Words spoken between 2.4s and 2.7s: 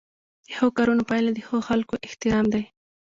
دی.